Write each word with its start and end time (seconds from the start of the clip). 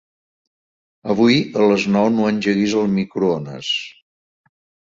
Avui 1.15 1.37
a 1.59 1.67
les 1.73 1.85
nou 1.97 2.09
no 2.15 2.25
engeguis 2.31 2.75
el 2.85 2.91
microones. 2.97 3.73